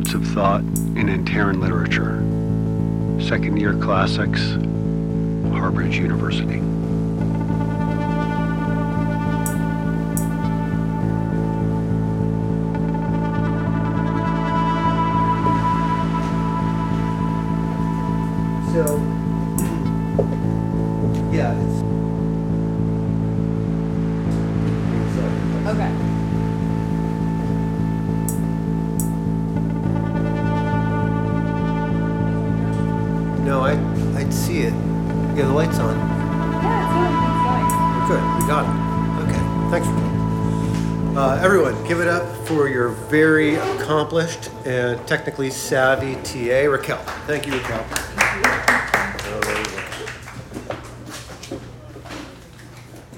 [0.00, 2.16] Of Thought in Antaran Literature.
[3.22, 4.40] Second Year Classics,
[5.52, 6.60] Harbridge University.
[41.90, 47.02] Give it up for your very accomplished and technically savvy TA, Raquel.
[47.26, 47.84] Thank you, Raquel.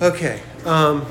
[0.00, 1.04] Okay, um,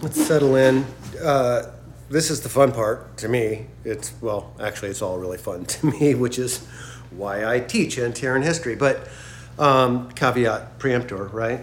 [0.00, 0.86] let's settle in.
[1.22, 1.72] Uh,
[2.08, 3.66] this is the fun part to me.
[3.84, 6.66] It's, well, actually, it's all really fun to me, which is
[7.10, 8.76] why I teach Antaran history.
[8.76, 9.08] But
[9.58, 11.60] um, caveat preemptor, right?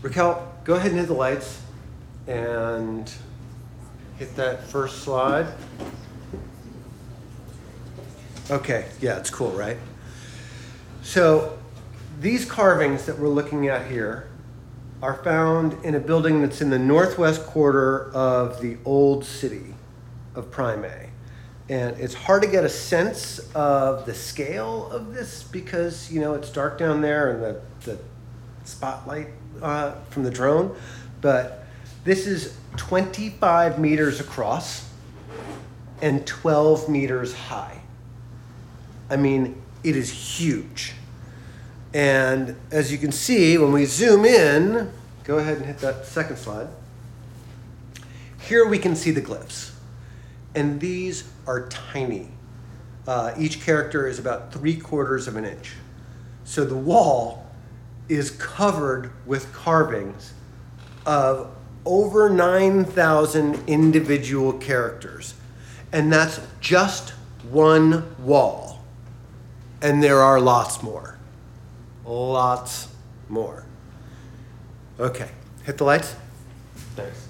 [0.00, 1.60] Raquel, go ahead and hit the lights
[2.26, 3.12] and
[4.18, 5.46] hit that first slide.
[8.50, 9.76] Okay, yeah, it's cool, right?
[11.02, 11.58] So
[12.20, 14.28] these carvings that we're looking at here
[15.02, 19.74] are found in a building that's in the northwest quarter of the old city
[20.34, 21.10] of Primay.
[21.68, 26.34] And it's hard to get a sense of the scale of this because, you know,
[26.34, 27.98] it's dark down there and the, the
[28.64, 29.28] spotlight
[29.62, 30.74] uh, from the drone.
[31.20, 31.67] But
[32.08, 34.88] this is 25 meters across
[36.00, 37.82] and 12 meters high.
[39.10, 40.94] I mean, it is huge.
[41.92, 44.90] And as you can see, when we zoom in,
[45.24, 46.68] go ahead and hit that second slide.
[48.40, 49.72] Here we can see the glyphs.
[50.54, 52.28] And these are tiny.
[53.06, 55.74] Uh, each character is about three quarters of an inch.
[56.44, 57.46] So the wall
[58.08, 60.32] is covered with carvings
[61.04, 61.54] of
[61.84, 65.34] over 9,000 individual characters.
[65.92, 67.10] And that's just
[67.50, 68.84] one wall.
[69.80, 71.18] And there are lots more.
[72.04, 72.88] Lots
[73.28, 73.64] more.
[74.98, 75.30] Okay,
[75.64, 76.14] hit the lights.
[76.96, 77.28] Thanks.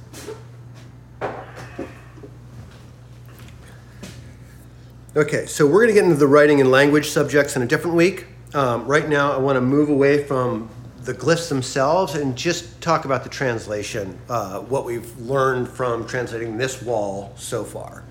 [5.16, 7.96] Okay, so we're going to get into the writing and language subjects in a different
[7.96, 8.26] week.
[8.54, 10.70] Um, right now, I want to move away from
[11.08, 16.58] the glyphs themselves and just talk about the translation, uh, what we've learned from translating
[16.58, 18.04] this wall so far.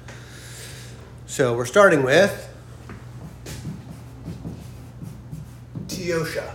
[1.27, 2.51] So we're starting with
[5.85, 6.51] Teosha,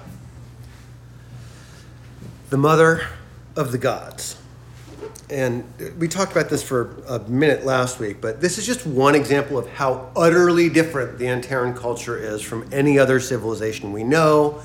[2.50, 3.06] the mother
[3.54, 4.36] of the gods.
[5.31, 5.62] And
[5.97, 9.58] we talked about this for a minute last week, but this is just one example
[9.58, 14.60] of how utterly different the Antaran culture is from any other civilization we know.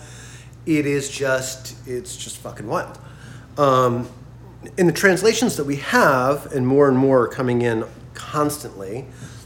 [0.68, 3.00] It is just, it's just fucking wild.
[3.58, 4.10] Um,
[4.78, 9.06] in the translations that we have, and more and more are coming in constantly,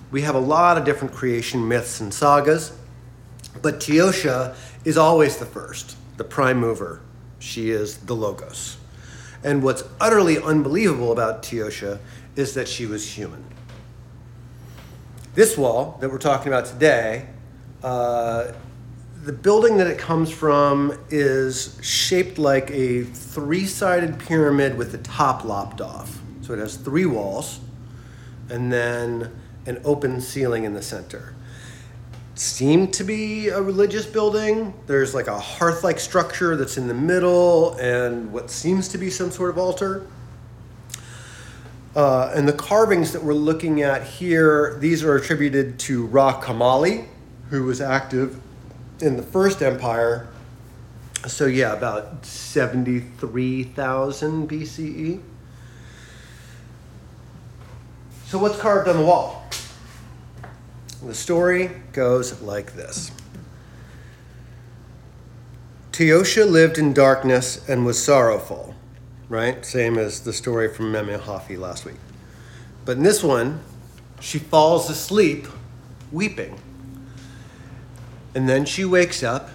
[0.10, 2.76] we have a lot of different creation myths and sagas,
[3.62, 7.02] but Teosha is always the first, the prime mover.
[7.38, 8.78] She is the Logos.
[9.44, 12.00] And what's utterly unbelievable about Teosha
[12.36, 13.44] is that she was human.
[15.36, 17.28] This wall that we're talking about today,
[17.84, 18.54] uh,
[19.24, 24.98] the building that it comes from is shaped like a three sided pyramid with the
[25.00, 26.20] top lopped off.
[26.42, 27.60] So it has three walls
[28.50, 29.32] and then
[29.68, 31.36] an open ceiling in the center
[32.34, 34.74] seemed to be a religious building.
[34.88, 39.12] There's like a hearth like structure that's in the middle and what seems to be
[39.12, 40.08] some sort of altar.
[41.96, 47.06] Uh, and the carvings that we're looking at here, these are attributed to Ra Kamali,
[47.50, 48.42] who was active
[49.02, 50.30] in the First Empire.
[51.28, 55.22] So, yeah, about 73,000 BCE.
[58.26, 59.46] So, what's carved on the wall?
[61.06, 63.12] The story goes like this
[65.92, 68.74] Teosha lived in darkness and was sorrowful,
[69.28, 69.66] right?
[69.66, 71.98] Same as the story from Meme Hafi last week.
[72.86, 73.60] But in this one,
[74.20, 75.48] she falls asleep
[76.12, 76.58] weeping.
[78.34, 79.50] And then she wakes up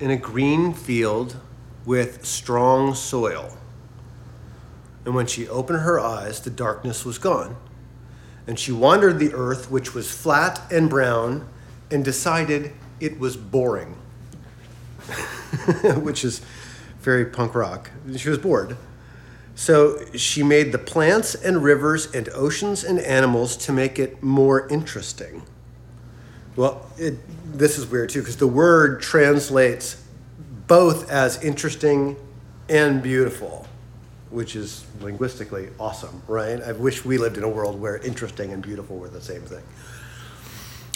[0.00, 1.36] in a green field
[1.84, 3.56] with strong soil.
[5.04, 7.56] And when she opened her eyes, the darkness was gone.
[8.46, 11.46] And she wandered the earth, which was flat and brown,
[11.90, 13.96] and decided it was boring,
[15.96, 16.40] which is
[17.00, 17.90] very punk rock.
[18.16, 18.76] She was bored.
[19.54, 24.66] So she made the plants and rivers and oceans and animals to make it more
[24.68, 25.42] interesting.
[26.56, 27.14] Well, it,
[27.58, 30.02] this is weird too, because the word translates
[30.66, 32.16] both as interesting
[32.68, 33.66] and beautiful,
[34.30, 36.62] which is linguistically awesome, right?
[36.62, 39.62] I wish we lived in a world where interesting and beautiful were the same thing.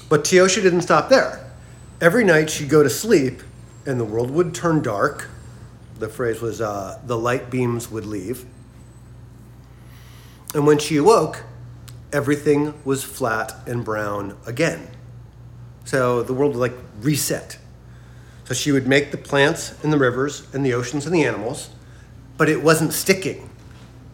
[0.09, 1.51] But Teosha didn't stop there.
[2.01, 3.43] Every night she'd go to sleep
[3.85, 5.29] and the world would turn dark.
[5.99, 8.47] The phrase was, uh, the light beams would leave.
[10.55, 11.43] And when she awoke,
[12.13, 14.89] everything was flat and brown again.
[15.89, 17.57] So the world would like reset.
[18.45, 21.71] So she would make the plants and the rivers and the oceans and the animals,
[22.37, 23.49] but it wasn't sticking.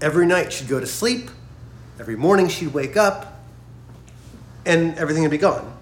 [0.01, 1.31] Every night she'd go to sleep,
[1.99, 3.41] every morning she'd wake up,
[4.65, 5.77] and everything would be gone.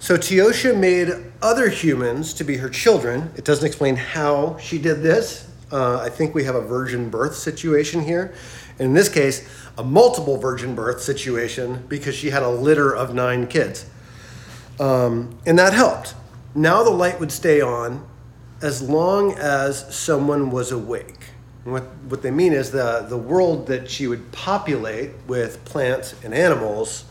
[0.00, 3.30] So Teosha made other humans to be her children.
[3.36, 5.48] It doesn't explain how she did this.
[5.70, 8.34] Uh, I think we have a virgin birth situation here.
[8.80, 13.14] And in this case, a multiple virgin birth situation because she had a litter of
[13.14, 13.86] nine kids.
[14.80, 16.14] Um, and that helped.
[16.54, 18.06] Now the light would stay on
[18.60, 21.30] as long as someone was awake.
[21.64, 26.34] What, what they mean is the, the world that she would populate with plants and
[26.34, 27.04] animals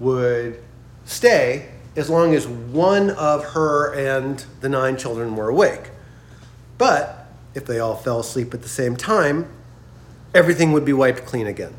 [0.00, 0.60] would
[1.04, 5.90] stay as long as one of her and the nine children were awake.
[6.78, 9.48] But if they all fell asleep at the same time,
[10.34, 11.74] everything would be wiped clean again.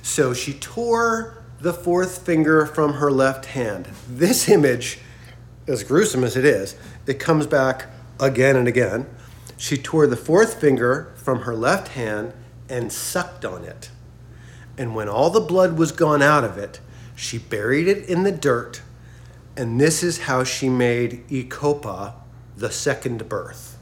[0.00, 3.86] So she tore the fourth finger from her left hand.
[4.08, 5.00] This image,
[5.66, 6.74] as gruesome as it is,
[7.06, 7.88] it comes back
[8.20, 9.06] again and again.
[9.56, 12.32] She tore the fourth finger from her left hand
[12.68, 13.90] and sucked on it.
[14.76, 16.80] And when all the blood was gone out of it,
[17.14, 18.82] she buried it in the dirt.
[19.56, 22.14] And this is how she made Ikopa
[22.56, 23.78] the second birth.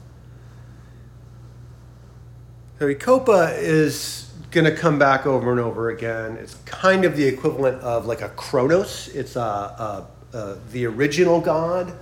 [2.79, 6.37] So Ikopa is going to come back over and over again.
[6.37, 9.07] It's kind of the equivalent of like a Kronos.
[9.09, 10.07] It's a, a,
[10.37, 11.93] a, the original god,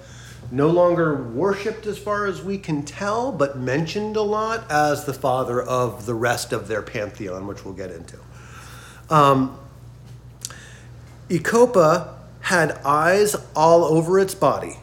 [0.52, 5.14] no longer worshipped as far as we can tell, but mentioned a lot as the
[5.14, 8.20] father of the rest of their pantheon, which we'll get into.
[9.10, 9.58] Um,
[11.30, 14.78] Ikopa had eyes all over its body.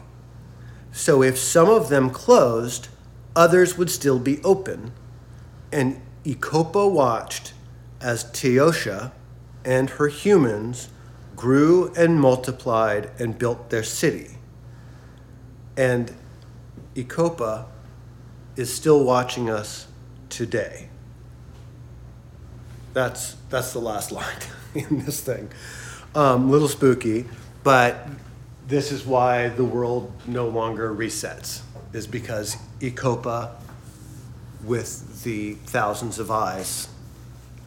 [0.91, 2.87] So if some of them closed,
[3.35, 4.91] others would still be open
[5.71, 7.53] and Ikopa watched
[8.01, 9.11] as Teosha
[9.63, 10.89] and her humans
[11.35, 14.38] grew and multiplied and built their city.
[15.77, 16.13] And
[16.95, 17.65] Ikopa
[18.55, 19.87] is still watching us
[20.29, 20.89] today.
[22.93, 24.37] That's, that's the last line
[24.73, 25.49] in this thing.
[26.15, 27.25] Um, little spooky,
[27.63, 28.07] but
[28.67, 31.61] this is why the world no longer resets,
[31.93, 33.51] is because Ikopa
[34.63, 36.87] with the thousands of eyes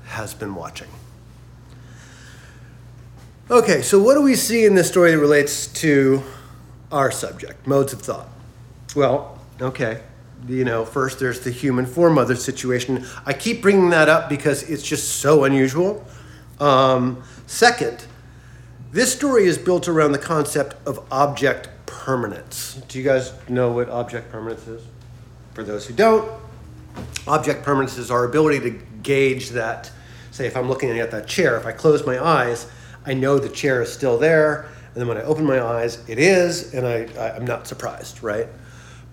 [0.05, 0.88] has been watching.
[3.50, 6.22] Okay, so what do we see in this story that relates to
[6.93, 8.29] our subject, modes of thought?
[8.94, 10.03] Well, okay,
[10.47, 13.06] you know, first there's the human foremother situation.
[13.27, 16.05] I keep bringing that up because it's just so unusual.
[16.61, 18.05] Um, second,
[18.93, 22.75] this story is built around the concept of object permanence.
[22.89, 24.82] Do you guys know what object permanence is?
[25.55, 26.31] For those who don't,
[27.27, 29.91] Object permanence is our ability to gauge that,
[30.31, 32.67] say, if I'm looking at that chair, if I close my eyes,
[33.06, 34.69] I know the chair is still there.
[34.94, 38.46] And then when I open my eyes, it is, and I, I'm not surprised, right?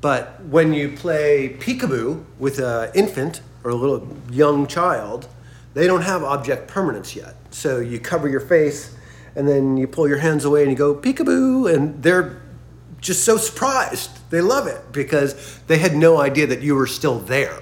[0.02, 5.28] But when you play peekaboo with an infant or a little young child,
[5.74, 7.36] they don't have object permanence yet.
[7.52, 8.96] So you cover your face
[9.36, 12.42] and then you pull your hands away and you go peekaboo, and they're
[13.00, 14.10] just so surprised.
[14.32, 17.60] They love it because they had no idea that you were still there.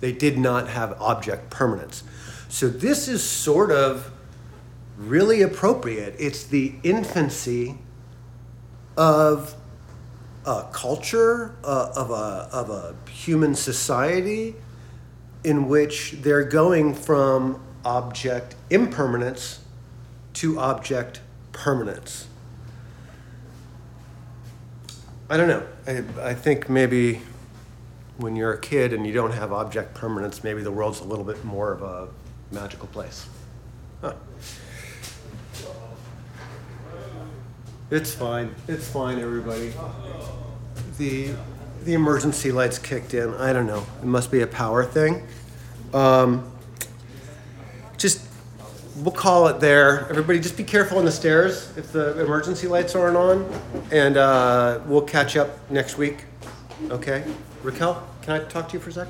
[0.00, 2.02] They did not have object permanence.
[2.48, 4.10] So this is sort of
[4.98, 6.14] really appropriate.
[6.18, 7.78] It's the infancy
[8.96, 9.54] of
[10.44, 14.56] a culture, uh, of, a, of a human society
[15.44, 19.60] in which they're going from object impermanence
[20.34, 21.20] to object
[21.52, 22.26] permanence.
[25.30, 25.66] I don't know.
[25.86, 27.20] I, I think maybe
[28.16, 31.24] when you're a kid and you don't have object permanence, maybe the world's a little
[31.24, 32.08] bit more of a
[32.50, 33.26] magical place.
[34.00, 34.14] Huh.
[37.90, 38.54] It's fine.
[38.66, 39.72] It's fine, everybody.
[40.98, 41.30] The
[41.84, 43.32] the emergency lights kicked in.
[43.34, 43.86] I don't know.
[44.02, 45.26] It must be a power thing.
[45.94, 46.52] Um,
[47.96, 48.26] just
[48.98, 50.06] we'll call it there.
[50.10, 53.50] Everybody, just be careful on the stairs if the emergency lights aren't on,
[53.90, 56.24] and uh, we'll catch up next week.
[56.90, 57.24] Okay,
[57.62, 59.08] Raquel, can I talk to you for a sec?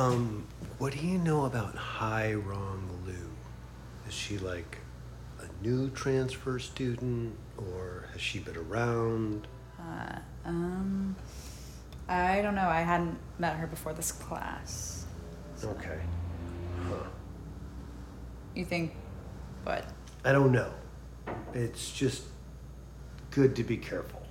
[0.00, 0.46] Um,
[0.78, 3.12] what do you know about Hai Rong Lu?
[4.08, 4.78] Is she like
[5.40, 9.46] a new transfer student, or has she been around?
[10.46, 11.14] Um,
[12.08, 12.66] I don't know.
[12.66, 15.04] I hadn't met her before this class.
[15.62, 16.00] Okay.
[16.88, 17.04] Huh.
[18.54, 18.94] You think,
[19.64, 19.84] what?
[20.24, 20.72] I don't know.
[21.52, 22.22] It's just
[23.30, 24.22] good to be careful.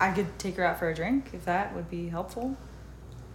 [0.00, 2.56] I could take her out for a drink if that would be helpful.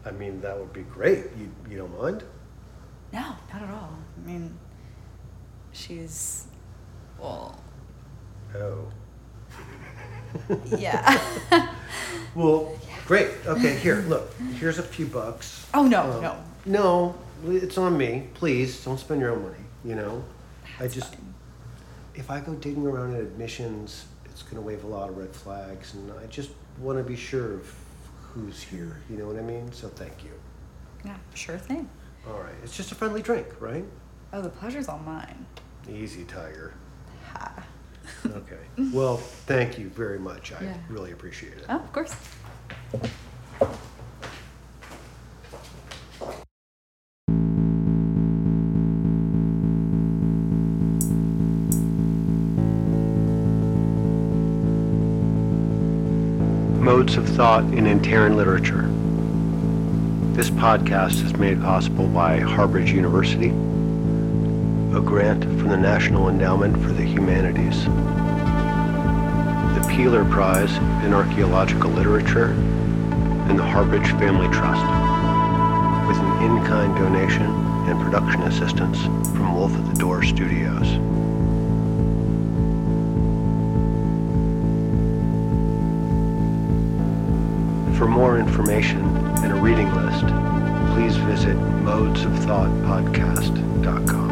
[0.06, 1.25] I mean, that would be great.
[1.38, 2.24] You, you don't mind?
[3.13, 3.20] No,
[3.54, 3.94] not at all.
[4.24, 4.58] I mean,
[5.72, 6.48] she's,
[7.20, 7.60] well,
[8.56, 8.88] Oh.
[10.77, 11.20] yeah.
[12.36, 12.77] Well,
[13.08, 13.30] great.
[13.48, 14.32] Okay, here, look.
[14.60, 15.66] Here's a few bucks.
[15.74, 16.36] oh no, Um, no.
[16.66, 17.16] No,
[17.48, 18.27] it's on me.
[18.36, 19.63] Please don't spend your own money.
[19.84, 20.24] You know,
[20.80, 21.34] I just fine.
[22.16, 25.34] if I go digging around in admissions, it's going to wave a lot of red
[25.36, 27.74] flags, and I just want to be sure of
[28.38, 29.01] who's here.
[29.10, 29.72] You know what I mean?
[29.72, 30.32] So thank you.
[31.06, 31.89] Yeah, sure thing.
[32.27, 33.86] All right, it's just a friendly drink, right?
[34.34, 35.46] Oh, the pleasure's all mine.
[35.89, 36.74] Easy, Tiger.
[37.32, 37.63] Ha.
[38.25, 38.58] Okay.
[38.94, 40.51] Well, thank you very much.
[40.51, 40.77] I Yeah.
[40.89, 41.65] really appreciate it.
[41.70, 42.15] Oh, of course.
[57.16, 58.90] Of Thought in Antaran Literature.
[60.36, 66.92] This podcast is made possible by Harbridge University, a grant from the National Endowment for
[66.92, 67.86] the Humanities,
[69.76, 72.52] the Peeler Prize in Archaeological Literature,
[73.48, 74.86] and the Harbridge Family Trust,
[76.08, 77.50] with an in-kind donation
[77.90, 81.00] and production assistance from Wolf at the Door Studios.
[87.98, 89.01] For more information
[89.44, 90.27] and a reading list,
[90.94, 94.27] please visit modesofthoughtpodcast.com.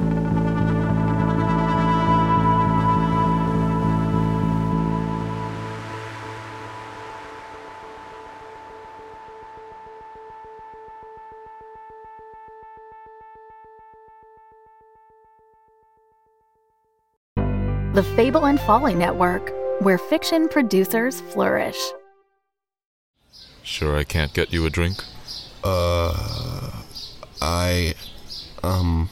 [17.95, 21.79] The Fable and Folly Network, where fiction producers flourish.
[23.65, 25.03] Sure, I can't get you a drink?
[25.63, 26.72] Uh,
[27.41, 27.95] I,
[28.63, 29.10] um,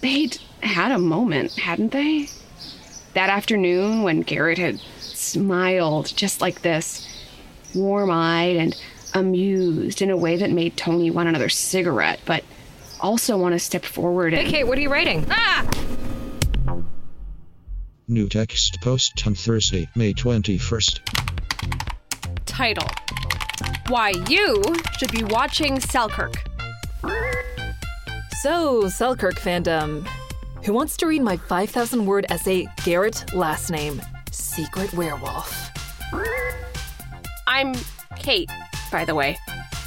[0.00, 2.28] They'd had a moment, hadn't they?
[3.14, 7.06] That afternoon when Garrett had smiled just like this,
[7.72, 8.82] warm eyed and
[9.14, 12.42] amused in a way that made Tony want another cigarette, but
[13.00, 14.48] also want to step forward and.
[14.48, 15.24] Hey, Kate, what are you writing?
[15.30, 15.64] Ah!
[18.08, 20.98] New text post on Thursday, May 21st.
[22.46, 22.88] Title
[23.88, 24.62] Why You
[24.98, 26.34] Should Be Watching Selkirk.
[28.40, 30.06] So, Selkirk fandom.
[30.64, 34.00] Who wants to read my 5,000 word essay, Garrett Last Name,
[34.30, 35.70] Secret Werewolf?
[37.46, 37.74] I'm
[38.16, 38.50] Kate,
[38.92, 39.38] by the way.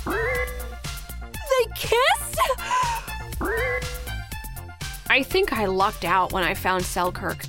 [0.06, 2.39] They kissed?
[5.10, 7.46] I think I lucked out when I found Selkirk.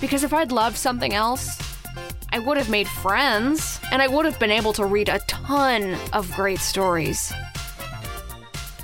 [0.00, 1.58] Because if I'd loved something else,
[2.36, 5.96] I would have made friends, and I would have been able to read a ton
[6.12, 7.32] of great stories.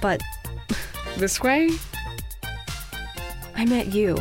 [0.01, 0.23] But
[1.19, 1.69] this way,
[3.55, 4.17] I met you.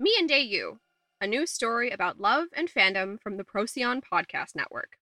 [0.00, 0.80] Me and Day You,
[1.20, 4.97] a new story about love and fandom from the Procyon Podcast Network.